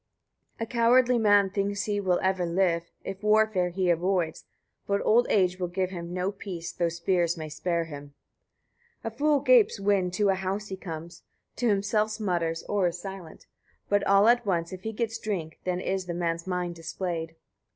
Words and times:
16. 0.57 0.65
A 0.65 0.81
cowardly 0.81 1.17
man 1.19 1.51
thinks 1.51 1.83
he 1.83 1.99
will 1.99 2.19
ever 2.23 2.43
live, 2.43 2.89
if 3.03 3.21
warfare 3.21 3.69
he 3.69 3.91
avoids; 3.91 4.45
but 4.87 4.99
old 5.05 5.27
age 5.29 5.59
will 5.59 5.67
give 5.67 5.91
him 5.91 6.11
no 6.11 6.31
peace, 6.31 6.71
though 6.71 6.89
spears 6.89 7.37
may 7.37 7.47
spare 7.47 7.83
him. 7.83 8.15
17. 9.03 9.03
A 9.03 9.11
fool 9.11 9.39
gapes 9.41 9.79
when 9.79 10.09
to 10.09 10.29
a 10.29 10.33
house 10.33 10.69
he 10.69 10.75
comes, 10.75 11.21
to 11.55 11.69
himself 11.69 12.19
mutters 12.19 12.63
or 12.63 12.87
is 12.87 12.99
silent; 12.99 13.45
but 13.89 14.03
all 14.07 14.27
at 14.27 14.43
once, 14.43 14.73
if 14.73 14.81
he 14.81 14.91
gets 14.91 15.19
drink, 15.19 15.59
then 15.65 15.79
is 15.79 16.07
the 16.07 16.15
man's 16.15 16.47
mind 16.47 16.73
displayed. 16.73 17.35